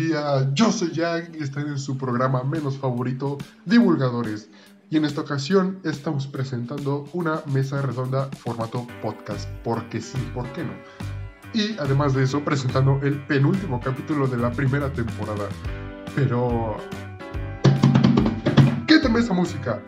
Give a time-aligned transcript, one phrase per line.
[0.00, 4.48] día, yo soy Jack y estoy en su programa menos favorito, Divulgadores.
[4.88, 10.64] Y en esta ocasión estamos presentando una mesa redonda formato podcast, porque sí, ¿por qué
[10.64, 10.72] no?
[11.52, 15.48] Y además de eso, presentando el penúltimo capítulo de la primera temporada.
[16.16, 16.76] Pero...
[18.86, 19.82] Quítame esa música.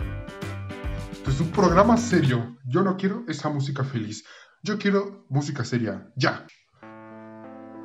[1.10, 2.56] Esto es un programa serio.
[2.66, 4.24] Yo no quiero esa música feliz.
[4.62, 6.06] Yo quiero música seria.
[6.16, 6.46] Ya.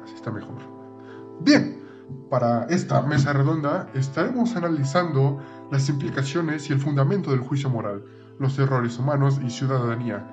[0.04, 0.58] Así está mejor.
[1.42, 1.77] Bien,
[2.30, 5.40] para esta mesa redonda estaremos analizando
[5.72, 8.04] las implicaciones y el fundamento del juicio moral,
[8.40, 10.26] los errores humanos y ciudadanía.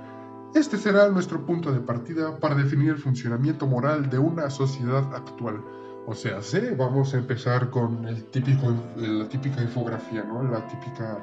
[0.54, 5.60] Este será nuestro punto de partida para definir el funcionamiento moral de una sociedad actual.
[6.06, 6.60] O sea, ¿sí?
[6.76, 10.42] vamos a empezar con el típico, la típica infografía, ¿no?
[10.42, 11.18] La típica,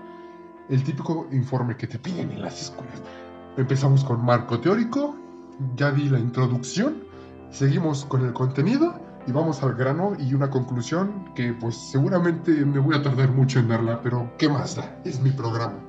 [0.70, 3.02] el típico informe que te piden en las escuelas.
[3.57, 5.16] Empezamos con marco teórico,
[5.76, 7.04] ya di la introducción,
[7.52, 12.80] seguimos con el contenido y vamos al grano y una conclusión que pues seguramente me
[12.80, 15.02] voy a tardar mucho en darla, pero ¿qué más da?
[15.05, 15.80] Es mi programa.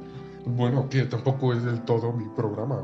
[0.47, 2.83] Bueno, que tampoco es del todo mi programa.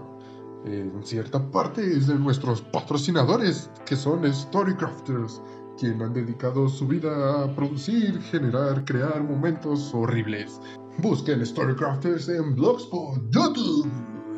[0.65, 5.41] en cierta parte es de nuestros patrocinadores, que son Storycrafters,
[5.79, 10.61] quienes han dedicado su vida a producir, generar, crear momentos horribles.
[10.99, 13.89] Busquen Storycrafters en Blogspot, YouTube,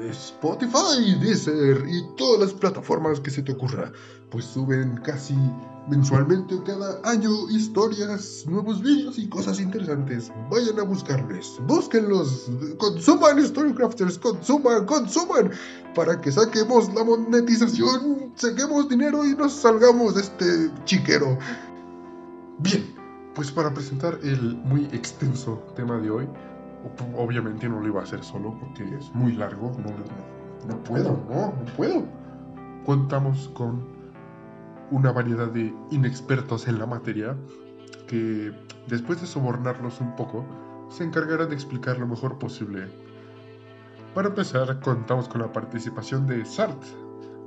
[0.09, 3.93] Spotify, Deezer y todas las plataformas que se te ocurra,
[4.31, 5.35] pues suben casi
[5.89, 10.33] mensualmente cada año historias, nuevos vídeos y cosas interesantes.
[10.51, 15.51] Vayan a buscarles, búsquenlos, consuman Storycrafters, consuman, consuman,
[15.95, 21.39] para que saquemos la monetización, saquemos dinero y nos salgamos de este chiquero.
[22.59, 22.95] Bien,
[23.35, 26.29] pues para presentar el muy extenso tema de hoy,
[27.17, 31.47] obviamente no lo iba a hacer solo porque es muy largo, no, no puedo, no,
[31.47, 32.05] no puedo.
[32.85, 33.85] Contamos con
[34.91, 37.37] una variedad de inexpertos en la materia
[38.07, 38.53] que,
[38.89, 40.45] después de sobornarlos un poco,
[40.89, 42.89] se encargarán de explicar lo mejor posible.
[44.15, 46.83] Para empezar, contamos con la participación de Sart,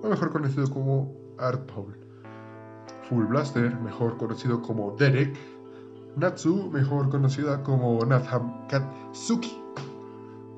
[0.02, 1.98] o mejor conocido como Art Paul,
[3.10, 5.36] Full Blaster, mejor conocido como Derek,
[6.16, 9.60] Natsu, mejor conocida como Natham Katsuki.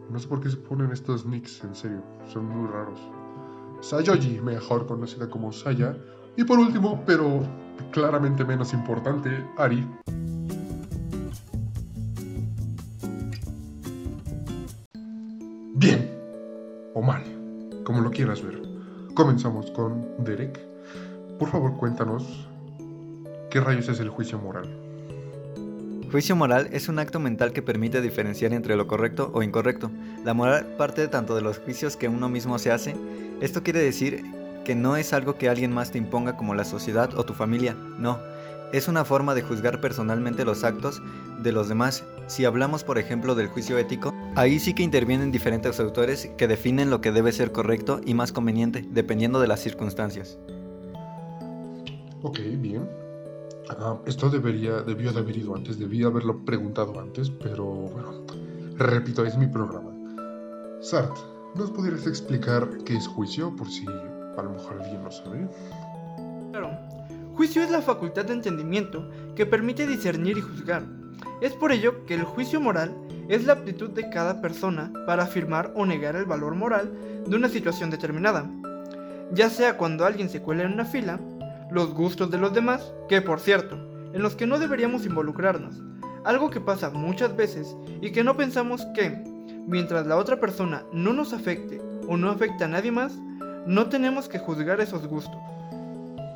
[0.09, 2.99] No sé por qué se ponen estos nicks, en serio, son muy raros.
[3.79, 5.97] Sayoji, mejor conocida como Saya,
[6.35, 7.41] y por último, pero
[7.91, 9.87] claramente menos importante, Ari.
[15.73, 16.11] Bien,
[16.93, 17.23] o mal,
[17.85, 18.61] como lo quieras ver.
[19.13, 20.59] Comenzamos con Derek.
[21.39, 22.47] Por favor, cuéntanos,
[23.49, 24.84] ¿qué rayos es el juicio moral?
[26.11, 29.91] Juicio moral es un acto mental que permite diferenciar entre lo correcto o incorrecto.
[30.23, 32.95] La moral parte tanto de los juicios que uno mismo se hace.
[33.41, 34.23] Esto quiere decir
[34.63, 37.75] que no es algo que alguien más te imponga como la sociedad o tu familia,
[37.97, 38.19] no.
[38.71, 41.01] Es una forma de juzgar personalmente los actos
[41.41, 42.03] de los demás.
[42.27, 46.89] Si hablamos, por ejemplo, del juicio ético, ahí sí que intervienen diferentes autores que definen
[46.89, 50.37] lo que debe ser correcto y más conveniente, dependiendo de las circunstancias.
[52.21, 53.04] Ok, bien.
[53.69, 58.25] Ah, esto debería, debió de haber ido antes, debía haberlo preguntado antes, pero bueno,
[58.77, 59.91] repito, es mi programa.
[60.81, 61.15] Sart,
[61.55, 63.85] ¿nos podrías explicar qué es juicio por si
[64.37, 65.47] a lo mejor alguien lo sabe.
[66.51, 66.77] Claro.
[67.35, 70.83] Juicio es la facultad de entendimiento que permite discernir y juzgar.
[71.41, 72.95] Es por ello que el juicio moral
[73.27, 76.91] es la aptitud de cada persona para afirmar o negar el valor moral
[77.27, 78.49] de una situación determinada,
[79.31, 81.19] ya sea cuando alguien se cuela en una fila,
[81.71, 83.75] los gustos de los demás, que por cierto,
[84.13, 85.81] en los que no deberíamos involucrarnos,
[86.23, 89.23] algo que pasa muchas veces y que no pensamos que,
[89.67, 93.17] mientras la otra persona no nos afecte o no afecte a nadie más,
[93.67, 95.37] no tenemos que juzgar esos gustos.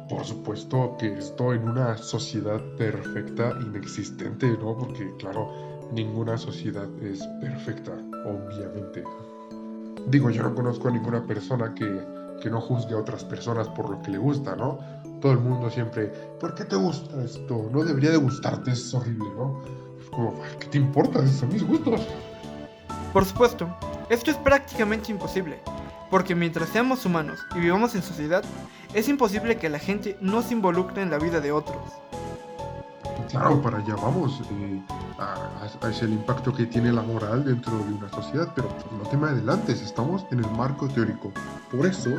[0.09, 4.75] Por supuesto que esto en una sociedad perfecta, inexistente, ¿no?
[4.75, 5.51] Porque claro,
[5.91, 7.93] ninguna sociedad es perfecta,
[8.25, 9.03] obviamente.
[10.07, 11.85] Digo, yo no conozco a ninguna persona que,
[12.39, 14.79] que no juzgue a otras personas por lo que le gusta, ¿no?
[15.21, 16.07] Todo el mundo siempre,
[16.39, 17.69] ¿por qué te gusta esto?
[17.71, 19.61] No debería de gustarte, es horrible, ¿no?
[20.11, 21.25] Como, ¿qué te importa?
[21.27, 22.01] Son mis gustos.
[23.13, 23.67] Por supuesto,
[24.09, 25.59] esto es prácticamente imposible,
[26.09, 28.43] porque mientras seamos humanos y vivamos en sociedad,
[28.93, 31.77] es imposible que la gente no se involucre en la vida de otros.
[33.29, 34.81] Claro, para allá vamos, eh,
[35.19, 39.17] a, a, el impacto que tiene la moral dentro de una sociedad, pero no te
[39.17, 41.31] me adelantes, estamos en el marco teórico.
[41.71, 42.09] Por eso,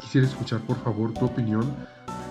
[0.00, 1.74] quisiera escuchar por favor tu opinión.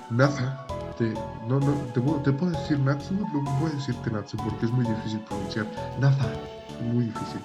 [0.10, 0.66] Naza,
[0.98, 1.14] te,
[1.48, 5.68] no, no, te, puedo decir Natsu, voy a decirte Natsu porque es muy difícil pronunciar.
[6.00, 6.26] Naza,
[6.92, 7.42] muy difícil.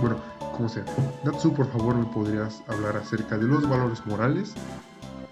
[0.00, 0.16] Bueno,
[0.54, 0.84] como sea.
[1.24, 4.52] Natsu, por favor, ¿me podrías hablar acerca de los valores morales?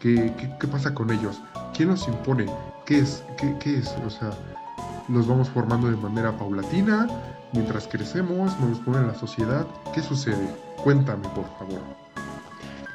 [0.00, 1.40] ¿Qué, qué, qué pasa con ellos?
[1.74, 2.46] ¿Quién los impone?
[2.86, 3.24] ¿Qué es?
[3.36, 3.94] ¿Qué, es?
[4.06, 4.30] O sea,
[5.08, 7.08] nos vamos formando de manera paulatina,
[7.52, 9.66] mientras crecemos, nos ponen en la sociedad.
[9.92, 10.48] ¿Qué sucede?
[10.84, 11.80] Cuéntame, por favor.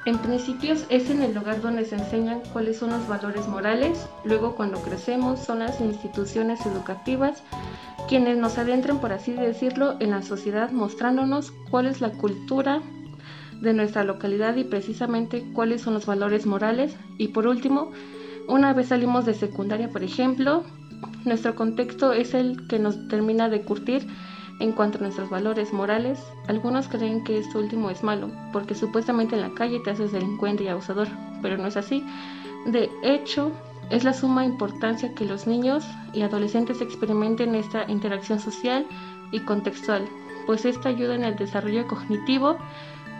[0.05, 4.55] En principios es en el hogar donde se enseñan cuáles son los valores morales, luego
[4.55, 7.43] cuando crecemos son las instituciones educativas
[8.07, 12.81] quienes nos adentran, por así decirlo, en la sociedad mostrándonos cuál es la cultura
[13.61, 16.95] de nuestra localidad y precisamente cuáles son los valores morales.
[17.17, 17.91] Y por último,
[18.51, 20.63] una vez salimos de secundaria, por ejemplo,
[21.23, 24.05] nuestro contexto es el que nos termina de curtir
[24.59, 26.19] en cuanto a nuestros valores morales.
[26.47, 30.65] Algunos creen que esto último es malo, porque supuestamente en la calle te haces delincuente
[30.65, 31.07] y abusador,
[31.41, 32.05] pero no es así.
[32.65, 33.53] De hecho,
[33.89, 38.85] es la suma importancia que los niños y adolescentes experimenten esta interacción social
[39.31, 40.03] y contextual,
[40.45, 42.57] pues esta ayuda en el desarrollo cognitivo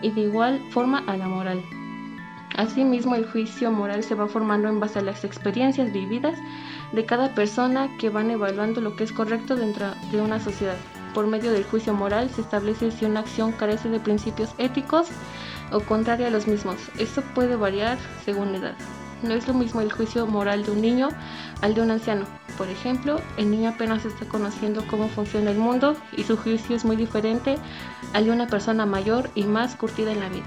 [0.02, 1.62] y de igual forma a la moral.
[2.56, 6.38] Asimismo, el juicio moral se va formando en base a las experiencias vividas
[6.92, 10.76] de cada persona que van evaluando lo que es correcto dentro de una sociedad.
[11.14, 15.08] Por medio del juicio moral se establece si una acción carece de principios éticos
[15.70, 16.76] o contraria a los mismos.
[16.98, 18.74] Esto puede variar según la edad.
[19.22, 21.08] No es lo mismo el juicio moral de un niño
[21.60, 22.26] al de un anciano.
[22.58, 26.84] Por ejemplo, el niño apenas está conociendo cómo funciona el mundo y su juicio es
[26.84, 27.56] muy diferente
[28.14, 30.44] al de una persona mayor y más curtida en la vida.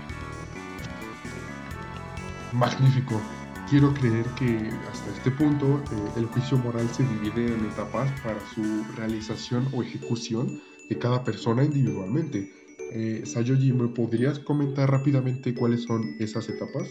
[2.55, 3.21] Magnífico.
[3.69, 8.39] Quiero creer que hasta este punto eh, el juicio moral se divide en etapas para
[8.53, 12.51] su realización o ejecución de cada persona individualmente.
[12.93, 16.89] Eh, Sayoji, ¿me podrías comentar rápidamente cuáles son esas etapas?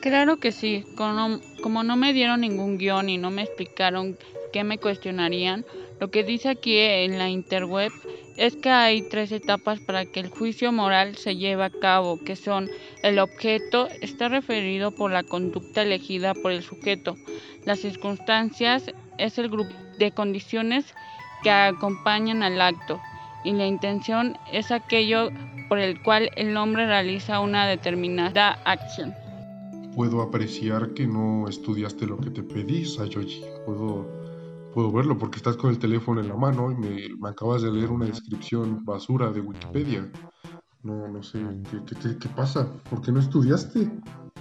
[0.00, 4.16] Claro que sí, como, como no me dieron ningún guion y no me explicaron
[4.52, 5.66] qué me cuestionarían,
[6.00, 7.92] lo que dice aquí en la interweb
[8.38, 12.36] es que hay tres etapas para que el juicio moral se lleve a cabo, que
[12.36, 12.70] son
[13.02, 17.16] el objeto está referido por la conducta elegida por el sujeto,
[17.66, 18.84] las circunstancias
[19.18, 20.86] es el grupo de condiciones
[21.42, 23.00] que acompañan al acto
[23.44, 25.30] y la intención es aquello
[25.68, 29.14] por el cual el hombre realiza una determinada acción.
[29.94, 33.42] Puedo apreciar que no estudiaste lo que te pedí, Sayoji.
[33.66, 34.27] Puedo
[34.74, 37.90] puedo verlo porque estás con el teléfono en la mano y me, acabas de leer
[37.90, 40.10] una descripción basura de Wikipedia.
[40.82, 42.72] No, no sé, ¿qué, qué, qué pasa?
[42.88, 43.90] ¿Por qué no estudiaste?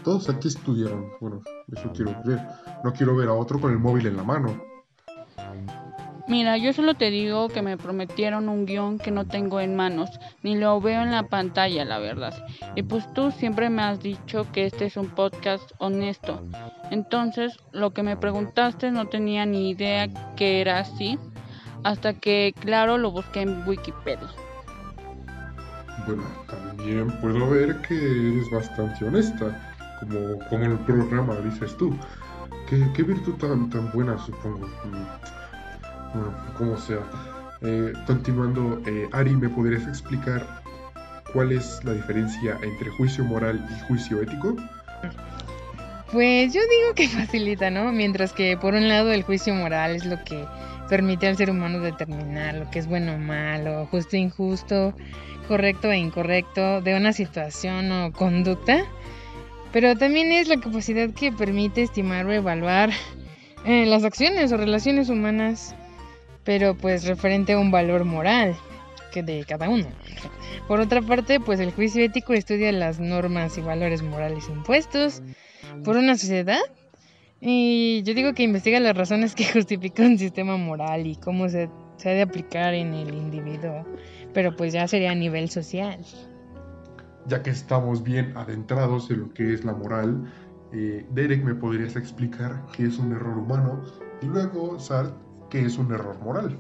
[0.04, 1.10] Todos aquí estudiaron.
[1.20, 1.42] Bueno,
[1.72, 2.42] eso quiero creer.
[2.84, 4.62] No quiero ver a otro con el móvil en la mano.
[6.28, 10.20] Mira, yo solo te digo que me prometieron un guion que no tengo en manos,
[10.44, 12.46] ni lo veo en la pantalla, la verdad.
[12.76, 16.44] Y pues tú siempre me has dicho que este es un podcast honesto.
[16.92, 21.18] Entonces, lo que me preguntaste no tenía ni idea que era así,
[21.86, 24.28] hasta que, claro, lo busqué en Wikipedia.
[26.06, 31.98] Bueno, también puedo ver que eres bastante honesta, como, como el programa dices tú.
[32.70, 34.68] ¿Qué, qué virtud tan, tan buena, supongo?
[36.58, 37.00] Como sea.
[37.62, 40.46] Eh, continuando, eh, Ari, ¿me podrías explicar
[41.34, 44.56] cuál es la diferencia entre juicio moral y juicio ético?
[46.12, 47.92] Pues yo digo que facilita, ¿no?
[47.92, 50.46] Mientras que por un lado el juicio moral es lo que
[50.88, 54.94] permite al ser humano determinar lo que es bueno o malo, justo e injusto,
[55.48, 58.86] correcto e incorrecto de una situación o conducta.
[59.74, 62.92] Pero también es la capacidad que permite estimar o evaluar
[63.66, 65.76] eh, las acciones o relaciones humanas
[66.48, 68.56] pero pues referente a un valor moral
[69.12, 69.86] que de cada uno.
[70.66, 75.22] Por otra parte, pues el juicio ético estudia las normas y valores morales impuestos
[75.84, 76.62] por una sociedad
[77.42, 81.70] y yo digo que investiga las razones que justifican un sistema moral y cómo se,
[81.98, 83.86] se ha de aplicar en el individuo,
[84.34, 86.00] pero pues ya sería a nivel social.
[87.26, 90.32] Ya que estamos bien adentrados en lo que es la moral,
[90.72, 93.84] eh, Derek, ¿me podrías explicar qué es un error humano?
[94.22, 95.14] Y luego, Sart,
[95.50, 96.58] que es un error moral.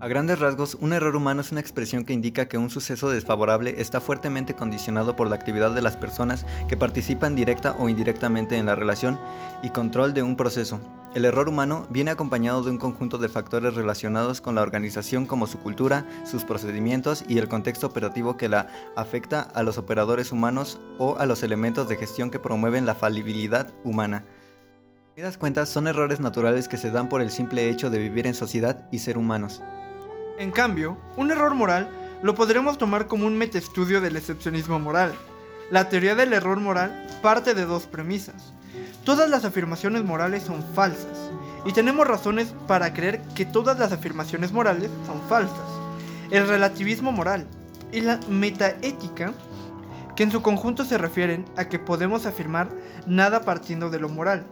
[0.00, 3.74] A grandes rasgos, un error humano es una expresión que indica que un suceso desfavorable
[3.78, 8.66] está fuertemente condicionado por la actividad de las personas que participan directa o indirectamente en
[8.66, 9.18] la relación
[9.60, 10.78] y control de un proceso.
[11.16, 15.48] El error humano viene acompañado de un conjunto de factores relacionados con la organización como
[15.48, 20.78] su cultura, sus procedimientos y el contexto operativo que la afecta a los operadores humanos
[20.98, 24.24] o a los elementos de gestión que promueven la falibilidad humana
[25.22, 28.34] das cuentas, son errores naturales que se dan por el simple hecho de vivir en
[28.34, 29.62] sociedad y ser humanos.
[30.38, 31.88] En cambio, un error moral
[32.22, 35.12] lo podremos tomar como un metaestudio del excepcionismo moral.
[35.70, 38.54] La teoría del error moral parte de dos premisas.
[39.04, 41.30] Todas las afirmaciones morales son falsas,
[41.64, 45.68] y tenemos razones para creer que todas las afirmaciones morales son falsas.
[46.30, 47.46] El relativismo moral
[47.92, 49.32] y la metaética,
[50.14, 52.68] que en su conjunto se refieren a que podemos afirmar
[53.06, 54.46] nada partiendo de lo moral,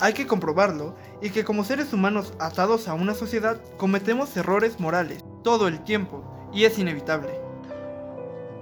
[0.00, 5.24] hay que comprobarlo y que como seres humanos atados a una sociedad cometemos errores morales
[5.44, 7.30] todo el tiempo y es inevitable.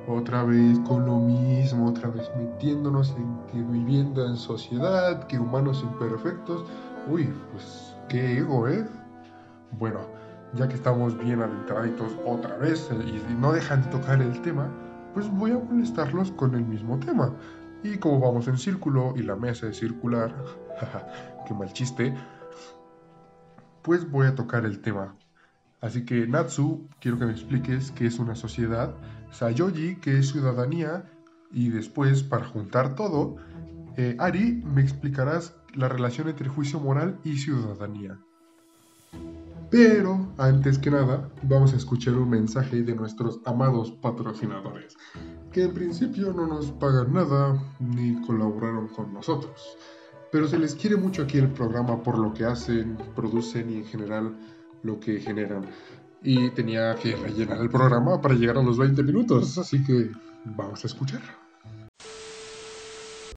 [0.08, 5.84] Otra vez con lo mismo, otra vez metiéndonos en que viviendo en sociedad, que humanos
[5.84, 6.64] imperfectos.
[7.08, 8.86] Uy, pues qué ego, ¿eh?
[9.78, 10.00] Bueno,
[10.54, 14.68] ya que estamos bien adentraditos otra vez eh, y no dejan de tocar el tema,
[15.12, 17.34] pues voy a molestarlos con el mismo tema.
[17.82, 20.34] Y como vamos en círculo y la mesa es circular,
[21.46, 22.14] qué mal chiste,
[23.82, 25.16] pues voy a tocar el tema.
[25.80, 28.94] Así que Natsu, quiero que me expliques qué es una sociedad,
[29.30, 31.04] Sayoji, qué es ciudadanía,
[31.52, 33.36] y después, para juntar todo,
[33.96, 38.18] eh, Ari, me explicarás la relación entre juicio moral y ciudadanía.
[39.70, 44.96] Pero, antes que nada, vamos a escuchar un mensaje de nuestros amados patrocinadores,
[45.52, 49.76] que en principio no nos pagan nada ni colaboraron con nosotros.
[50.30, 53.86] Pero se les quiere mucho aquí el programa por lo que hacen, producen y en
[53.86, 54.36] general
[54.82, 55.66] lo que generan.
[56.22, 60.10] Y tenía que rellenar el programa para llegar a los 20 minutos, así que
[60.44, 61.47] vamos a escuchar.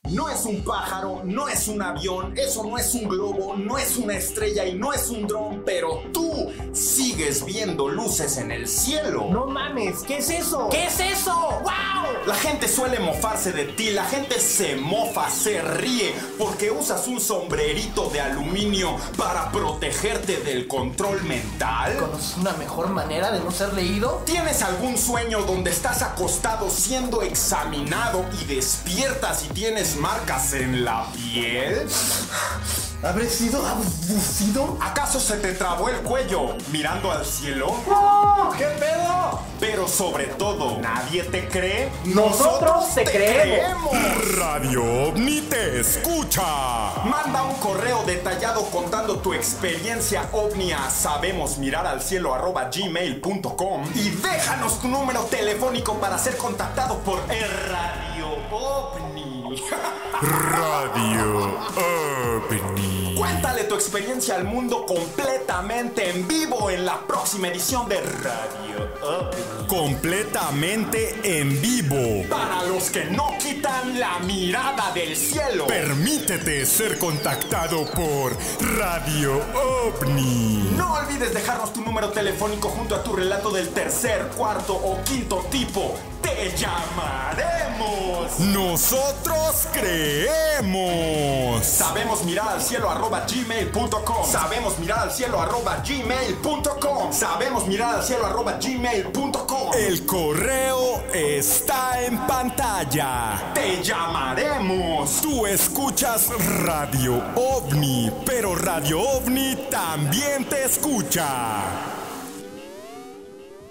[0.09, 3.97] No es un pájaro, no es un avión, eso no es un globo, no es
[3.97, 9.27] una estrella y no es un dron, pero tú sigues viendo luces en el cielo.
[9.31, 10.67] No mames, ¿qué es eso?
[10.69, 11.33] ¿Qué es eso?
[11.61, 12.25] ¡Wow!
[12.25, 17.21] La gente suele mofarse de ti, la gente se mofa, se ríe, porque usas un
[17.21, 21.95] sombrerito de aluminio para protegerte del control mental.
[21.97, 24.23] ¿Conoces una mejor manera de no ser leído?
[24.25, 31.05] ¿Tienes algún sueño donde estás acostado siendo examinado y despiertas y tienes marcas en la
[31.13, 31.87] piel?
[33.03, 34.77] ¿Habré sido abducido?
[34.79, 37.75] ¿Acaso se te trabó el cuello mirando al cielo?
[37.87, 38.53] ¡No!
[38.55, 39.39] ¿Qué pedo?
[39.59, 41.91] Pero sobre todo, ¿nadie te cree?
[42.05, 43.91] Nosotros te creemos.
[44.37, 46.43] Radio OVNI te escucha.
[47.05, 55.95] Manda un correo detallado contando tu experiencia OVNI a sabemosmiraralcielo@gmail.com y déjanos tu número telefónico
[55.95, 57.47] para ser contactado por el
[58.21, 59.63] Radio OVNI.
[60.21, 63.15] Radio OVNI.
[63.17, 69.67] Cuéntale tu experiencia al mundo completamente en vivo en la próxima edición de Radio OVNI.
[69.67, 72.29] Completamente en vivo.
[72.29, 75.65] Para los que no quitan la mirada del cielo.
[75.65, 78.37] Permítete ser contactado por
[78.77, 80.73] Radio OVNI.
[80.77, 85.37] No olvides dejarnos tu número telefónico junto a tu relato del tercer, cuarto o quinto
[85.49, 85.97] tipo.
[86.41, 88.39] Te llamaremos.
[88.39, 91.63] Nosotros creemos.
[91.63, 94.25] Sabemos mirar al cielo arroba gmail.com.
[94.25, 97.13] Sabemos mirar al cielo arroba gmail.com.
[97.13, 99.73] Sabemos mirar al cielo arroba gmail.com.
[99.75, 103.51] El correo está en pantalla.
[103.53, 105.21] Te llamaremos.
[105.21, 106.27] Tú escuchas
[106.63, 112.00] Radio OVNI, pero Radio OVNI también te escucha.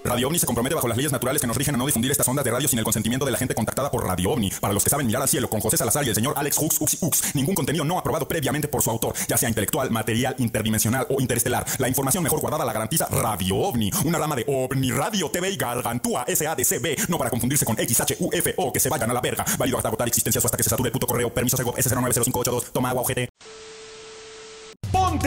[0.03, 2.27] Radio OVNI se compromete bajo las leyes naturales que nos rigen a no difundir estas
[2.27, 4.49] ondas de radio sin el consentimiento de la gente contactada por Radio OVNI.
[4.59, 6.81] Para los que saben mirar al cielo, con José Salazar y el señor Alex Hux
[6.81, 7.35] Ux Ux.
[7.35, 11.65] Ningún contenido no aprobado previamente por su autor, ya sea intelectual, material, interdimensional o interestelar.
[11.77, 15.55] La información mejor guardada la garantiza Radio OVNI, una rama de OVNI Radio TV y
[15.55, 17.07] Gargantúa SADCB.
[17.07, 19.45] No para confundirse con XHUFO, que se vayan a la verga.
[19.59, 21.31] Válido hasta agotar existencias hasta que se sature el puto correo.
[21.31, 22.71] Permiso Sego S090582.
[22.71, 23.29] Toma agua, ojete.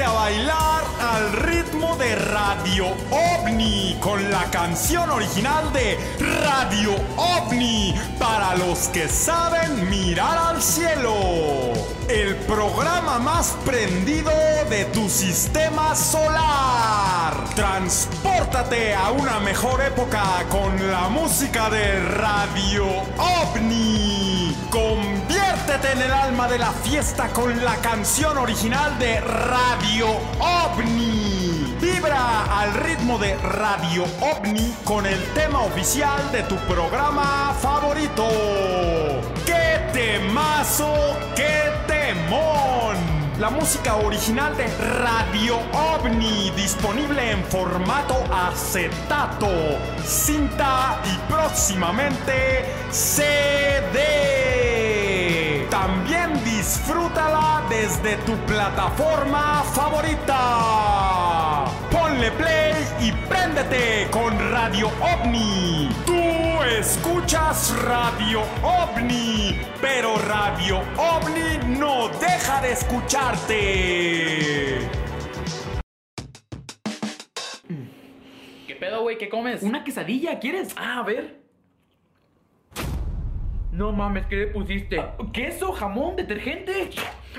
[0.03, 5.97] A bailar al ritmo de Radio OVNI con la canción original de
[6.43, 11.15] Radio OVNI para los que saben mirar al cielo.
[12.09, 14.33] El programa más prendido
[14.69, 17.33] de tu sistema solar.
[17.55, 22.85] Transpórtate a una mejor época con la música de Radio
[23.17, 24.57] OVNI.
[25.65, 31.77] Conviértete en el alma de la fiesta con la canción original de Radio OVNI.
[31.81, 38.29] Vibra al ritmo de Radio OVNI con el tema oficial de tu programa favorito.
[39.47, 40.93] ¡Qué temazo!
[41.35, 42.97] ¡Qué temón!
[43.39, 44.67] La música original de
[44.99, 49.49] Radio OVNI disponible en formato acetato,
[50.05, 54.34] cinta y próximamente CD.
[56.65, 61.67] Disfrútala desde tu plataforma favorita.
[61.93, 65.91] Ponle play y préndete con Radio OVNI.
[66.07, 73.59] Tú escuchas Radio OVNI, pero Radio OVNI no deja de escucharte.
[78.67, 79.19] ¿Qué pedo, güey?
[79.19, 79.63] ¿Qué comes?
[79.63, 80.75] ¿Una quesadilla quieres?
[80.79, 81.44] Ah, a ver.
[83.75, 85.03] No mames, ¿qué le pusiste?
[85.33, 86.91] Queso, jamón, detergente.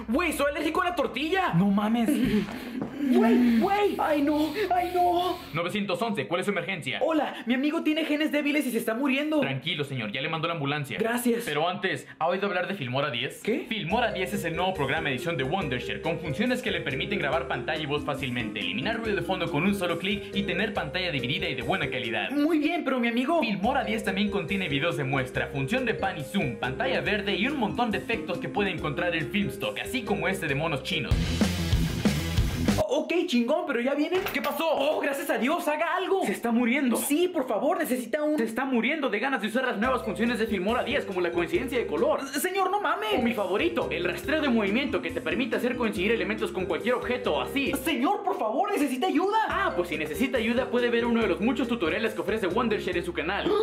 [0.10, 1.54] Güey, soy alérgico a la tortilla.
[1.54, 2.10] No mames.
[3.12, 3.96] Güey, güey.
[4.00, 5.38] Ay, no, ay, no.
[5.54, 7.00] 911, ¿cuál es su emergencia?
[7.02, 9.40] Hola, mi amigo tiene genes débiles y se está muriendo.
[9.42, 10.98] Tranquilo, señor, ya le mandó la ambulancia.
[11.00, 11.44] Gracias.
[11.46, 13.42] Pero antes, ¿ha oído hablar de Filmora 10?
[13.44, 13.66] ¿Qué?
[13.70, 17.48] Filmora 10 es el nuevo programa edición de Wondershare con funciones que le permiten grabar
[17.48, 21.12] pantalla y voz fácilmente, eliminar ruido de fondo con un solo clic y tener pantalla
[21.12, 22.32] dividida y de buena calidad.
[22.32, 23.40] Muy bien, pero mi amigo.
[23.42, 27.48] Filmora 10 también contiene videos de muestra, función de pan y zoom, pantalla verde y
[27.48, 31.14] un montón de efectos que puede encontrar en Filmstock, así como este de monos chinos.
[32.77, 34.22] O- Ok, chingón, pero ya vienen.
[34.34, 34.65] ¿Qué pasó?
[34.67, 36.25] Oh, gracias a Dios, haga algo.
[36.25, 36.96] Se está muriendo.
[36.98, 38.38] Sí, por favor, necesita un.
[38.38, 41.32] Se está muriendo de ganas de usar las nuevas funciones de Filmora 10 como la
[41.32, 42.25] coincidencia de color.
[42.27, 43.22] Señor, no O mames.
[43.24, 47.41] mi favorito, el rastreo de movimiento que te permite hacer coincidir elementos con cualquier objeto
[47.41, 47.72] así.
[47.84, 49.38] Señor, por favor, necesita ayuda.
[49.50, 52.98] Ah, pues si necesita ayuda puede ver uno de los muchos tutoriales que ofrece Wondershare
[52.98, 53.46] en su canal.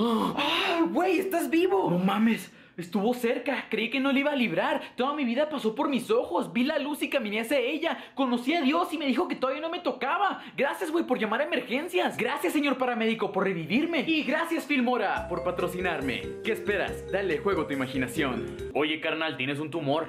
[0.00, 1.90] Ah, Güey, estás vivo.
[1.90, 4.80] No mames, estuvo cerca, creí que no le iba a librar.
[4.96, 7.98] Toda mi vida pasó por mis ojos, vi la luz y caminé hacia ella.
[8.14, 10.42] Conocí a Dios y me dijo que todavía no me tocaba.
[10.56, 12.16] Gracias, güey, por llamar a emergencias.
[12.16, 14.04] Gracias, señor paramédico, por revivirme.
[14.06, 16.22] Y gracias, Filmora, por patrocinarme.
[16.44, 17.10] ¿Qué esperas?
[17.12, 18.56] Dale juego a tu imaginación.
[18.74, 20.08] Oye, carnal, tienes un tumor.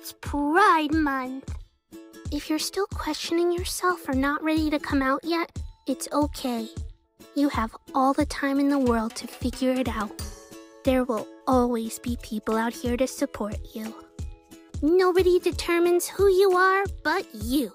[0.00, 1.56] It's Pride Month.
[2.30, 5.50] If you're still questioning yourself or not ready to come out yet,
[5.88, 6.68] it's okay.
[7.34, 10.12] You have all the time in the world to figure it out.
[10.84, 13.92] There will always be people out here to support you.
[14.82, 17.72] Nobody determines who you are but you.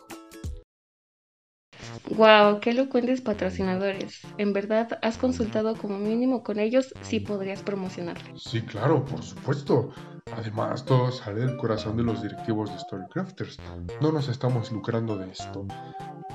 [2.15, 4.21] Wow, qué elocuentes patrocinadores.
[4.37, 8.39] En verdad, has consultado como mínimo con ellos si podrías promocionarlo.
[8.39, 9.91] Sí, claro, por supuesto.
[10.37, 13.57] Además, todo sale del corazón de los directivos de Storycrafters.
[14.01, 15.65] No nos estamos lucrando de esto.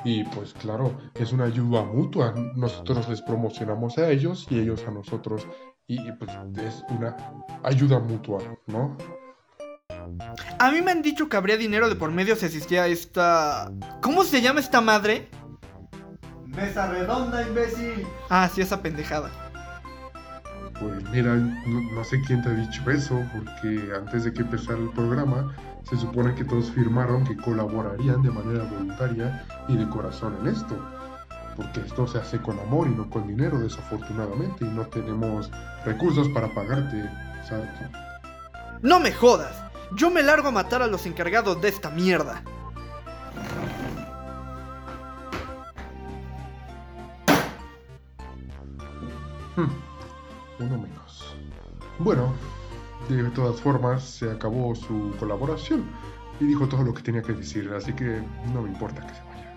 [0.04, 2.34] Y pues claro, es una ayuda mutua.
[2.54, 5.46] Nosotros les promocionamos a ellos y ellos a nosotros.
[5.86, 6.30] Y y, pues
[6.62, 7.16] es una
[7.64, 8.96] ayuda mutua, ¿no?
[10.58, 13.70] A mí me han dicho que habría dinero de por medio si existía esta...
[14.02, 15.30] ¿Cómo se llama esta madre?
[16.46, 18.06] Mesa redonda, imbécil.
[18.28, 19.30] Ah, sí, esa pendejada.
[20.80, 24.90] Pues mira, no, sé quién te ha dicho eso, porque antes de que empezara el
[24.90, 30.48] programa, se supone que todos firmaron que colaborarían de manera voluntaria y de corazón en
[30.48, 30.76] esto.
[31.56, 35.50] Porque esto se hace con amor y no con dinero, desafortunadamente, y no tenemos
[35.84, 37.10] recursos para pagarte,
[37.48, 37.68] ¿sabes?
[38.80, 39.64] No me jodas.
[39.96, 42.42] Yo me largo a matar a los encargados de esta mierda.
[50.60, 51.36] Uno menos.
[51.98, 52.32] Bueno,
[53.08, 55.84] de todas formas, se acabó su colaboración
[56.40, 59.22] y dijo todo lo que tenía que decir, así que no me importa que se
[59.22, 59.56] vaya.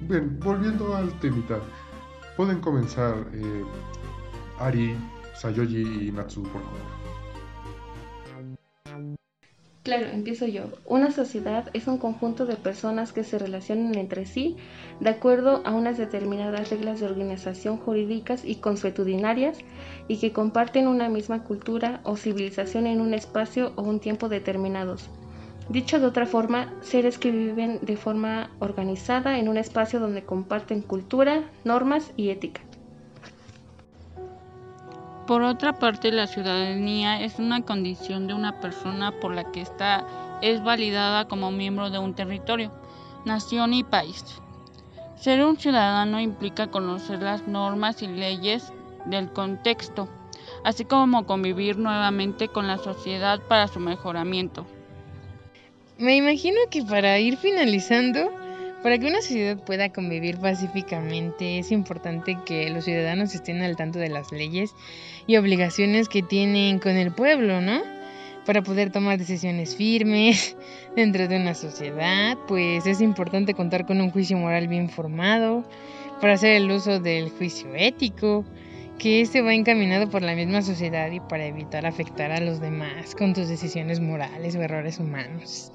[0.00, 1.58] Bien, volviendo al temita,
[2.36, 3.64] pueden comenzar eh,
[4.58, 4.96] Ari,
[5.34, 6.94] Sayoji y Natsu, por favor.
[9.84, 10.62] Claro, empiezo yo.
[10.86, 14.56] Una sociedad es un conjunto de personas que se relacionan entre sí
[14.98, 19.58] de acuerdo a unas determinadas reglas de organización jurídicas y consuetudinarias
[20.08, 25.10] y que comparten una misma cultura o civilización en un espacio o un tiempo determinados.
[25.68, 30.80] Dicho de otra forma, seres que viven de forma organizada en un espacio donde comparten
[30.80, 32.62] cultura, normas y ética.
[35.26, 40.06] Por otra parte, la ciudadanía es una condición de una persona por la que está
[40.42, 42.70] es validada como miembro de un territorio,
[43.24, 44.22] nación y país.
[45.16, 48.70] Ser un ciudadano implica conocer las normas y leyes
[49.06, 50.10] del contexto,
[50.62, 54.66] así como convivir nuevamente con la sociedad para su mejoramiento.
[55.96, 58.30] Me imagino que para ir finalizando,
[58.84, 63.98] para que una sociedad pueda convivir pacíficamente, es importante que los ciudadanos estén al tanto
[63.98, 64.74] de las leyes
[65.26, 67.80] y obligaciones que tienen con el pueblo, ¿no?
[68.44, 70.54] Para poder tomar decisiones firmes
[70.96, 75.64] dentro de una sociedad, pues es importante contar con un juicio moral bien formado,
[76.20, 78.44] para hacer el uso del juicio ético,
[78.98, 83.14] que este va encaminado por la misma sociedad y para evitar afectar a los demás
[83.14, 85.72] con tus decisiones morales o errores humanos.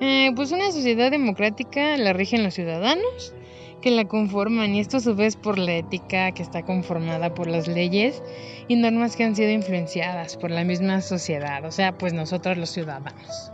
[0.00, 3.34] Eh, pues una sociedad democrática la rigen los ciudadanos
[3.82, 7.48] que la conforman y esto a su vez por la ética que está conformada por
[7.48, 8.22] las leyes
[8.68, 12.70] y normas que han sido influenciadas por la misma sociedad, o sea, pues nosotros los
[12.70, 13.50] ciudadanos.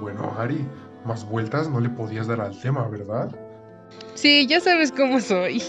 [0.00, 0.66] Bueno, Ari,
[1.06, 3.30] más vueltas no le podías dar al tema, ¿verdad?
[4.14, 5.62] Sí, ya sabes cómo soy.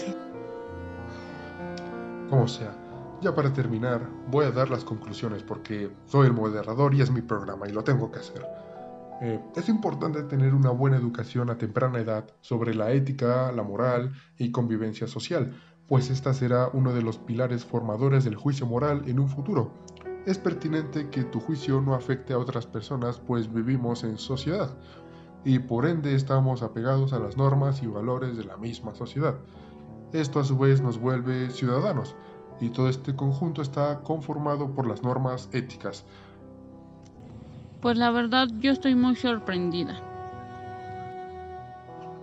[2.28, 2.74] Como sea,
[3.22, 7.22] Ya para terminar, voy a dar las conclusiones porque soy el moderador y es mi
[7.22, 8.44] programa y lo tengo que hacer.
[9.22, 14.12] Eh, es importante tener una buena educación a temprana edad sobre la ética, la moral
[14.36, 15.54] y convivencia social,
[15.88, 19.72] pues esta será uno de los pilares formadores del juicio moral en un futuro.
[20.26, 24.76] Es pertinente que tu juicio no afecte a otras personas, pues vivimos en sociedad
[25.46, 29.36] y por ende estamos apegados a las normas y valores de la misma sociedad.
[30.16, 32.14] Esto a su vez nos vuelve ciudadanos
[32.58, 36.06] y todo este conjunto está conformado por las normas éticas.
[37.82, 40.00] Pues la verdad yo estoy muy sorprendida.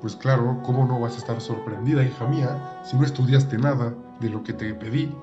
[0.02, 4.30] Pues claro, ¿cómo no vas a estar sorprendida, hija mía, si no estudiaste nada de
[4.30, 5.16] lo que te pedí?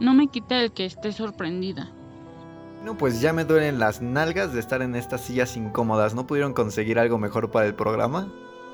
[0.00, 1.88] No me quita el que esté sorprendida.
[2.84, 6.16] No, pues ya me duelen las nalgas de estar en estas sillas incómodas.
[6.16, 8.26] ¿No pudieron conseguir algo mejor para el programa?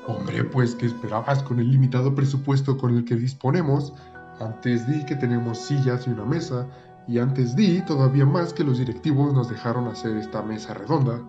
[0.09, 3.93] Hombre, pues ¿qué esperabas con el limitado presupuesto con el que disponemos?
[4.39, 6.65] Antes di que tenemos sillas y una mesa,
[7.07, 11.21] y antes di todavía más que los directivos nos dejaron hacer esta mesa redonda.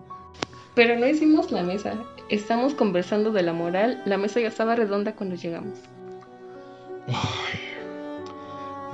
[0.74, 1.92] Pero no hicimos la mesa,
[2.30, 5.78] estamos conversando de la moral, la mesa ya estaba redonda cuando llegamos.
[7.06, 7.60] Ay,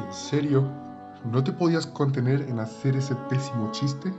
[0.05, 0.68] ¿En serio?
[1.31, 4.12] ¿No te podías contener en hacer ese pésimo chiste?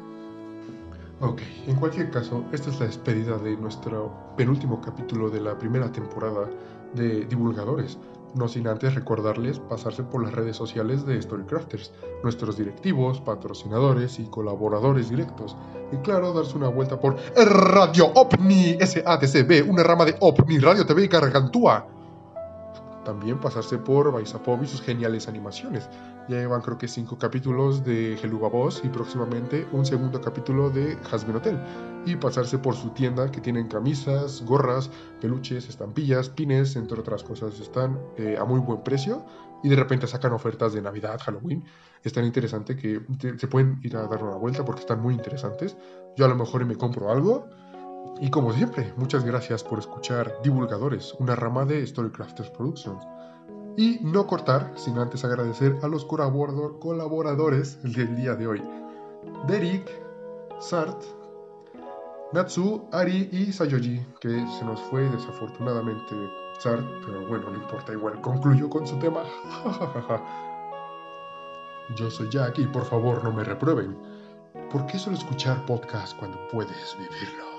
[1.19, 5.91] Ok, en cualquier caso, esta es la despedida de nuestro penúltimo capítulo de la primera
[5.91, 6.47] temporada
[6.93, 7.97] de Divulgadores.
[8.35, 14.25] No sin antes recordarles pasarse por las redes sociales de Storycrafters, nuestros directivos, patrocinadores y
[14.25, 15.55] colaboradores directos.
[15.91, 21.07] Y claro, darse una vuelta por Radio OVNI SATCB, una rama de OVNI Radio TV
[21.07, 21.87] Gargantúa.
[23.07, 25.87] También pasarse por Baisapov y sus geniales animaciones.
[26.27, 30.97] Ya llevan creo que cinco capítulos de Geluga Boss y próximamente un segundo capítulo de
[31.09, 31.57] Hasbin Hotel.
[32.05, 34.89] Y pasarse por su tienda que tienen camisas, gorras,
[35.21, 37.57] peluches, estampillas, pines, entre otras cosas.
[37.61, 39.23] Están eh, a muy buen precio
[39.63, 41.63] y de repente sacan ofertas de Navidad, Halloween.
[42.03, 42.99] Es tan interesante que
[43.37, 45.77] se pueden ir a dar una vuelta porque están muy interesantes.
[46.17, 47.47] Yo a lo mejor me compro algo.
[48.19, 53.03] Y como siempre, muchas gracias por escuchar Divulgadores, una rama de Storycrafters Productions.
[53.77, 58.63] Y no cortar sin antes agradecer a los colaboradores del día de hoy.
[59.47, 59.87] Derek,
[60.59, 61.03] Sart,
[62.33, 66.15] Natsu, Ari y Sayoji, que se nos fue desafortunadamente
[66.59, 69.23] Sart, pero bueno, no importa, igual concluyó con su tema.
[71.95, 73.95] Yo soy Jack y por favor no me reprueben.
[74.71, 77.56] ¿Por qué solo escuchar podcast cuando puedes vivirlo?